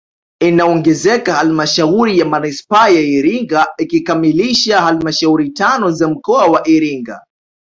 Inaongezeka 0.41 1.33
halmashauri 1.33 2.19
ya 2.19 2.25
manispaa 2.25 2.89
ya 2.89 3.01
Iringa 3.01 3.67
ikikamilisha 3.77 4.81
halmashauri 4.81 5.49
tano 5.49 5.91
za 5.91 6.07
mkoa 6.07 6.45
wa 6.45 6.67
Iringa 6.67 7.25